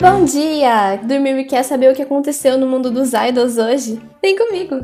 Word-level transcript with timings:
Bom 0.00 0.24
dia! 0.24 0.96
Dormiu 0.96 1.38
e 1.38 1.44
quer 1.44 1.62
saber 1.62 1.92
o 1.92 1.94
que 1.94 2.00
aconteceu 2.00 2.56
no 2.56 2.66
mundo 2.66 2.90
dos 2.90 3.12
idols 3.12 3.58
hoje? 3.58 4.00
Vem 4.22 4.34
comigo! 4.34 4.80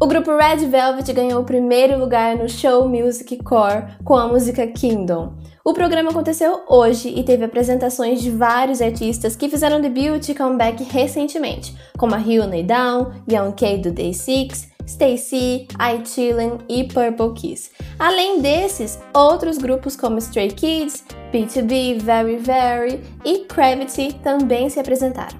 O 0.00 0.06
grupo 0.06 0.30
Red 0.30 0.64
Velvet 0.64 1.12
ganhou 1.12 1.42
o 1.42 1.44
primeiro 1.44 1.98
lugar 1.98 2.36
no 2.36 2.48
Show 2.48 2.88
Music 2.88 3.36
Core 3.38 3.98
com 4.04 4.14
a 4.14 4.28
música 4.28 4.64
Kingdom. 4.68 5.34
O 5.64 5.74
programa 5.74 6.10
aconteceu 6.10 6.60
hoje 6.68 7.08
e 7.08 7.24
teve 7.24 7.44
apresentações 7.44 8.22
de 8.22 8.30
vários 8.30 8.80
artistas 8.80 9.34
que 9.34 9.48
fizeram 9.48 9.80
debut 9.80 10.28
e 10.28 10.36
comeback 10.36 10.84
recentemente, 10.84 11.76
como 11.98 12.14
a 12.14 12.18
Hyuna 12.18 12.62
Down, 12.62 13.10
Young 13.28 13.50
K 13.56 13.76
do 13.78 13.90
Day6, 13.92 14.68
Stacy, 14.90 15.68
I 15.78 16.04
Chillin 16.04 16.58
e 16.68 16.84
Purple 16.84 17.32
Kiss. 17.34 17.70
Além 17.98 18.40
desses, 18.40 18.98
outros 19.14 19.56
grupos 19.56 19.96
como 19.96 20.18
Stray 20.18 20.50
Kids, 20.50 21.04
B2B, 21.32 22.00
Very 22.00 22.36
Very 22.36 23.00
e 23.24 23.46
Gravity 23.46 24.14
também 24.22 24.68
se 24.68 24.80
apresentaram. 24.80 25.38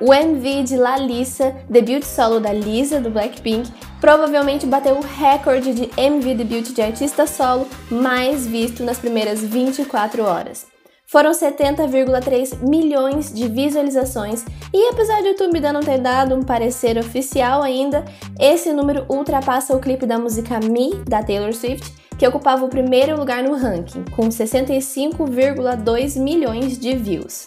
O 0.00 0.12
MV 0.12 0.64
de 0.64 0.76
Lalissa, 0.76 1.54
debut 1.68 2.02
solo 2.02 2.40
da 2.40 2.52
Lisa 2.52 3.00
do 3.00 3.10
Blackpink, 3.10 3.70
provavelmente 4.00 4.66
bateu 4.66 4.96
o 4.96 5.00
recorde 5.00 5.72
de 5.74 5.90
MV 5.96 6.34
debut 6.34 6.72
de 6.72 6.82
artista 6.82 7.26
solo 7.26 7.68
mais 7.90 8.46
visto 8.46 8.82
nas 8.82 8.98
primeiras 8.98 9.40
24 9.44 10.24
horas. 10.24 10.71
Foram 11.12 11.32
70,3 11.32 12.66
milhões 12.66 13.30
de 13.34 13.46
visualizações 13.46 14.46
e 14.72 14.88
apesar 14.88 15.20
do 15.20 15.28
YouTube 15.28 15.56
ainda 15.56 15.70
não 15.70 15.82
ter 15.82 15.98
dado 15.98 16.34
um 16.34 16.42
parecer 16.42 16.96
oficial 16.96 17.60
ainda, 17.60 18.02
esse 18.40 18.72
número 18.72 19.04
ultrapassa 19.10 19.76
o 19.76 19.78
clipe 19.78 20.06
da 20.06 20.18
música 20.18 20.58
Me, 20.58 20.94
da 21.06 21.22
Taylor 21.22 21.52
Swift, 21.52 21.92
que 22.18 22.26
ocupava 22.26 22.64
o 22.64 22.68
primeiro 22.70 23.14
lugar 23.14 23.42
no 23.42 23.54
ranking, 23.54 24.06
com 24.16 24.30
65,2 24.30 26.18
milhões 26.18 26.78
de 26.78 26.96
views. 26.96 27.46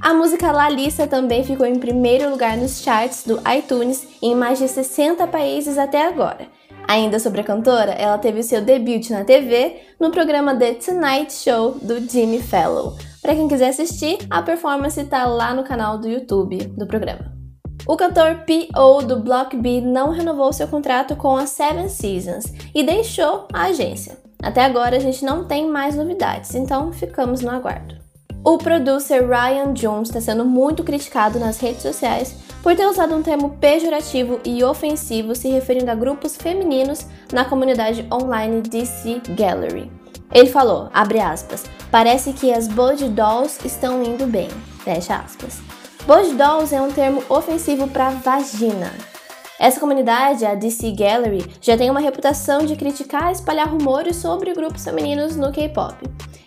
A 0.00 0.14
música 0.14 0.52
Lalissa 0.52 1.04
também 1.04 1.42
ficou 1.42 1.66
em 1.66 1.80
primeiro 1.80 2.30
lugar 2.30 2.56
nos 2.56 2.80
charts 2.80 3.24
do 3.24 3.40
iTunes 3.50 4.06
em 4.22 4.36
mais 4.36 4.60
de 4.60 4.68
60 4.68 5.26
países 5.26 5.76
até 5.78 6.06
agora 6.06 6.46
Ainda 6.90 7.20
sobre 7.20 7.40
a 7.40 7.44
cantora, 7.44 7.92
ela 7.92 8.18
teve 8.18 8.42
seu 8.42 8.60
debut 8.60 9.10
na 9.10 9.22
TV 9.22 9.76
no 10.00 10.10
programa 10.10 10.56
The 10.56 10.74
Tonight 10.74 11.32
Show 11.32 11.76
do 11.80 12.00
Jimmy 12.00 12.42
Fallon. 12.42 12.96
Para 13.22 13.34
quem 13.34 13.48
quiser 13.48 13.68
assistir, 13.68 14.18
a 14.30 14.42
performance 14.42 14.98
está 14.98 15.26
lá 15.26 15.52
no 15.52 15.64
canal 15.64 15.98
do 15.98 16.08
YouTube 16.08 16.58
do 16.76 16.86
programa. 16.86 17.32
O 17.86 17.96
cantor 17.96 18.44
P.O. 18.46 19.02
do 19.02 19.20
Block 19.20 19.56
B 19.56 19.80
não 19.80 20.10
renovou 20.10 20.52
seu 20.52 20.68
contrato 20.68 21.16
com 21.16 21.36
a 21.36 21.46
Seven 21.46 21.88
Seasons 21.88 22.52
e 22.74 22.82
deixou 22.82 23.46
a 23.52 23.64
agência. 23.64 24.18
Até 24.42 24.64
agora 24.64 24.96
a 24.96 25.00
gente 25.00 25.24
não 25.24 25.44
tem 25.44 25.68
mais 25.68 25.96
novidades, 25.96 26.54
então 26.54 26.92
ficamos 26.92 27.40
no 27.40 27.50
aguardo. 27.50 27.96
O 28.42 28.56
producer 28.56 29.28
Ryan 29.28 29.74
Jones 29.74 30.08
está 30.08 30.20
sendo 30.20 30.46
muito 30.46 30.82
criticado 30.82 31.38
nas 31.38 31.58
redes 31.58 31.82
sociais 31.82 32.36
por 32.62 32.74
ter 32.74 32.86
usado 32.86 33.14
um 33.14 33.22
termo 33.22 33.58
pejorativo 33.60 34.40
e 34.44 34.64
ofensivo 34.64 35.34
se 35.34 35.48
referindo 35.48 35.90
a 35.90 35.94
grupos 35.94 36.36
femininos 36.36 37.04
na 37.32 37.44
comunidade 37.44 38.06
online 38.10 38.62
DC 38.62 39.20
Gallery. 39.36 39.99
Ele 40.32 40.48
falou, 40.48 40.88
abre 40.92 41.18
aspas, 41.18 41.64
parece 41.90 42.32
que 42.32 42.52
as 42.52 42.68
Bod 42.68 43.02
Dolls 43.08 43.58
estão 43.64 44.02
indo 44.02 44.26
bem, 44.26 44.48
fecha 44.84 45.16
aspas. 45.16 45.60
Dolls 46.36 46.74
é 46.74 46.80
um 46.80 46.90
termo 46.90 47.22
ofensivo 47.28 47.88
para 47.88 48.10
vagina. 48.10 48.92
Essa 49.58 49.78
comunidade, 49.78 50.46
a 50.46 50.54
DC 50.54 50.92
Gallery, 50.92 51.44
já 51.60 51.76
tem 51.76 51.90
uma 51.90 52.00
reputação 52.00 52.64
de 52.64 52.76
criticar 52.76 53.28
e 53.28 53.32
espalhar 53.32 53.68
rumores 53.68 54.16
sobre 54.16 54.54
grupos 54.54 54.84
femininos 54.84 55.36
no 55.36 55.52
K-pop. 55.52 55.96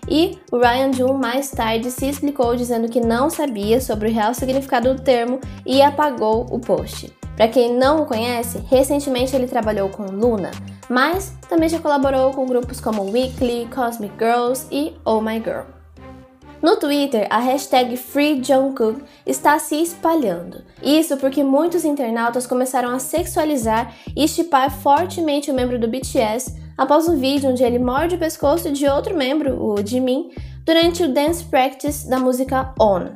E 0.10 0.40
o 0.52 0.58
Ryan 0.58 0.92
Jun 0.92 1.14
mais 1.14 1.52
tarde 1.52 1.92
se 1.92 2.08
explicou 2.08 2.56
dizendo 2.56 2.90
que 2.90 3.00
não 3.00 3.30
sabia 3.30 3.80
sobre 3.80 4.10
o 4.10 4.12
real 4.12 4.34
significado 4.34 4.94
do 4.94 5.02
termo 5.02 5.40
e 5.66 5.82
apagou 5.82 6.48
o 6.50 6.60
post. 6.60 7.14
Para 7.36 7.48
quem 7.48 7.74
não 7.74 8.02
o 8.02 8.06
conhece, 8.06 8.64
recentemente 8.68 9.36
ele 9.36 9.48
trabalhou 9.48 9.90
com 9.90 10.04
Luna, 10.04 10.52
mas 10.90 11.34
também 11.50 11.70
já 11.70 11.80
colaborou 11.80 12.32
com 12.32 12.46
grupos 12.46 12.80
como 12.80 13.10
Weekly, 13.12 13.68
Cosmic 13.74 14.14
Girls 14.18 14.66
e 14.72 14.94
Oh 15.06 15.22
My 15.22 15.40
Girl. 15.40 15.64
No 16.64 16.78
Twitter, 16.78 17.28
a 17.30 17.40
hashtag 17.40 17.98
FreeJungkook 17.98 19.04
está 19.26 19.60
se 19.60 19.76
espalhando. 19.82 20.64
Isso 20.82 21.18
porque 21.18 21.44
muitos 21.44 21.84
internautas 21.84 22.48
começaram 22.48 22.90
a 22.90 23.00
sexualizar 23.00 23.94
e 24.16 24.26
chipar 24.30 24.72
fortemente 24.72 25.52
o 25.52 25.54
membro 25.54 25.78
do 25.78 25.90
BTS 25.90 26.56
após 26.78 27.10
um 27.10 27.20
vídeo 27.20 27.50
onde 27.50 27.64
ele 27.64 27.80
morde 27.80 28.16
o 28.16 28.18
pescoço 28.18 28.72
de 28.72 28.88
outro 28.88 29.14
membro, 29.14 29.62
o 29.62 29.86
Jimin, 29.86 30.32
durante 30.66 31.04
o 31.04 31.14
dance 31.14 31.44
practice 31.44 32.10
da 32.10 32.18
música 32.18 32.74
On. 32.80 33.10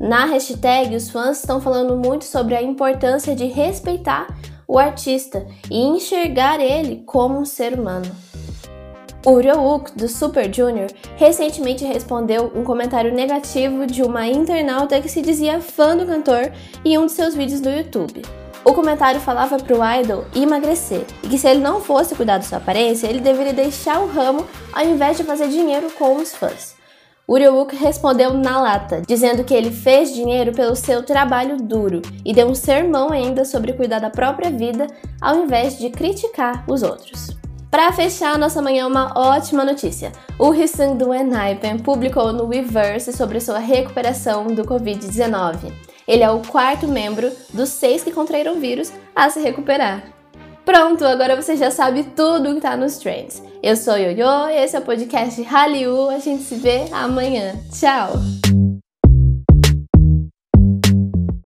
Na 0.00 0.24
hashtag, 0.24 0.96
os 0.96 1.10
fãs 1.10 1.38
estão 1.38 1.60
falando 1.60 1.96
muito 1.96 2.24
sobre 2.24 2.56
a 2.56 2.62
importância 2.62 3.36
de 3.36 3.44
respeitar 3.44 4.26
o 4.70 4.78
artista 4.78 5.44
e 5.68 5.76
enxergar 5.76 6.60
ele 6.60 7.02
como 7.04 7.36
um 7.36 7.44
ser 7.44 7.74
humano. 7.74 8.06
O 9.26 9.36
Ryowook, 9.36 9.98
do 9.98 10.08
Super 10.08 10.54
Junior, 10.54 10.86
recentemente 11.16 11.84
respondeu 11.84 12.52
um 12.54 12.62
comentário 12.62 13.12
negativo 13.12 13.84
de 13.84 14.02
uma 14.02 14.28
internauta 14.28 15.00
que 15.00 15.08
se 15.08 15.20
dizia 15.20 15.60
fã 15.60 15.96
do 15.96 16.06
cantor 16.06 16.52
em 16.84 16.96
um 16.96 17.06
de 17.06 17.12
seus 17.12 17.34
vídeos 17.34 17.60
do 17.60 17.68
YouTube. 17.68 18.22
O 18.64 18.72
comentário 18.72 19.20
falava 19.20 19.58
para 19.58 19.76
o 19.76 20.00
idol 20.00 20.24
emagrecer 20.34 21.04
e 21.24 21.28
que 21.28 21.36
se 21.36 21.48
ele 21.48 21.60
não 21.60 21.80
fosse 21.80 22.14
cuidar 22.14 22.38
da 22.38 22.44
sua 22.44 22.58
aparência, 22.58 23.08
ele 23.08 23.20
deveria 23.20 23.52
deixar 23.52 24.00
o 24.00 24.06
ramo 24.06 24.46
ao 24.72 24.84
invés 24.84 25.16
de 25.16 25.24
fazer 25.24 25.48
dinheiro 25.48 25.90
com 25.98 26.16
os 26.16 26.32
fãs. 26.32 26.79
Uriwook 27.30 27.76
respondeu 27.76 28.34
na 28.34 28.60
lata, 28.60 29.02
dizendo 29.06 29.44
que 29.44 29.54
ele 29.54 29.70
fez 29.70 30.12
dinheiro 30.12 30.50
pelo 30.50 30.74
seu 30.74 31.04
trabalho 31.04 31.58
duro 31.58 32.02
e 32.24 32.32
deu 32.32 32.48
um 32.48 32.56
sermão 32.56 33.12
ainda 33.12 33.44
sobre 33.44 33.72
cuidar 33.72 34.00
da 34.00 34.10
própria 34.10 34.50
vida 34.50 34.88
ao 35.20 35.36
invés 35.36 35.78
de 35.78 35.90
criticar 35.90 36.64
os 36.68 36.82
outros. 36.82 37.28
Para 37.70 37.92
fechar 37.92 38.36
nossa 38.36 38.60
manhã, 38.60 38.84
uma 38.84 39.16
ótima 39.16 39.64
notícia. 39.64 40.10
O 40.40 40.52
Hisung 40.52 40.96
do 40.96 41.14
Enhypen 41.14 41.78
publicou 41.78 42.32
no 42.32 42.48
Weverse 42.48 43.12
sobre 43.12 43.38
sua 43.40 43.60
recuperação 43.60 44.48
do 44.48 44.64
Covid-19. 44.64 45.72
Ele 46.08 46.24
é 46.24 46.30
o 46.32 46.40
quarto 46.40 46.88
membro 46.88 47.30
dos 47.54 47.68
seis 47.68 48.02
que 48.02 48.10
contraíram 48.10 48.56
o 48.56 48.60
vírus 48.60 48.92
a 49.14 49.30
se 49.30 49.38
recuperar. 49.38 50.19
Pronto, 50.64 51.04
agora 51.04 51.40
você 51.40 51.56
já 51.56 51.70
sabe 51.70 52.04
tudo 52.14 52.54
que 52.54 52.60
tá 52.60 52.76
nos 52.76 52.98
trends. 52.98 53.42
Eu 53.62 53.76
sou 53.76 53.96
Yoyo, 53.96 54.48
esse 54.50 54.76
é 54.76 54.78
o 54.78 54.82
podcast 54.82 55.40
Hallyu, 55.42 56.08
a 56.08 56.18
gente 56.18 56.42
se 56.42 56.54
vê 56.54 56.84
amanhã. 56.92 57.54
Tchau! 57.72 58.59